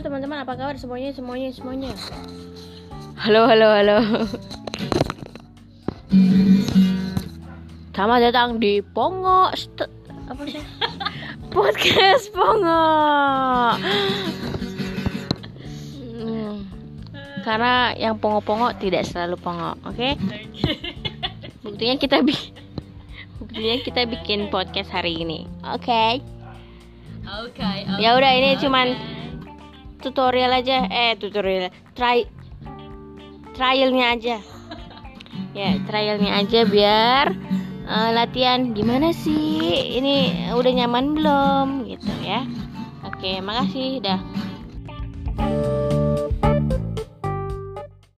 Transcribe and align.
teman-teman, 0.00 0.40
apa 0.40 0.56
kabar 0.56 0.80
semuanya, 0.80 1.12
semuanya, 1.12 1.52
semuanya? 1.52 1.92
Halo, 3.20 3.44
halo, 3.44 3.68
halo. 3.68 3.98
Selamat 7.92 8.20
datang 8.24 8.56
di 8.56 8.80
Pongo 8.80 9.52
St- 9.52 9.92
apa 10.24 10.42
sih? 10.48 10.64
Podcast 11.52 12.32
Pongo. 12.32 12.88
Hmm, 16.16 16.64
Karena 17.44 17.92
yang 18.00 18.16
pongo-pongo 18.16 18.72
tidak 18.80 19.04
selalu 19.04 19.36
pongo, 19.36 19.76
oke? 19.84 20.16
Buktinya 21.60 22.00
kita 22.00 22.24
bi 22.24 22.32
Buktinya 23.36 23.76
kita 23.84 24.08
bikin 24.08 24.48
podcast 24.48 24.88
hari 24.88 25.20
ini. 25.20 25.44
Oke. 25.68 26.22
Oke. 27.42 27.70
Ya 28.00 28.16
udah 28.16 28.32
ini 28.38 28.56
cuman 28.56 28.94
tutorial 30.02 30.50
aja. 30.50 30.90
Eh, 30.90 31.14
tutorial. 31.16 31.70
Try 31.94 32.26
trialnya 33.54 34.06
aja. 34.18 34.36
Ya, 35.52 35.76
trialnya 35.84 36.40
aja 36.40 36.64
biar 36.64 37.36
eh, 37.84 38.10
latihan 38.16 38.72
gimana 38.72 39.12
sih? 39.12 39.60
Ini 40.00 40.48
udah 40.56 40.72
nyaman 40.72 41.12
belum 41.12 41.66
gitu 41.92 42.08
ya. 42.24 42.48
Oke, 43.04 43.36
makasih 43.44 44.00
dah. 44.00 44.20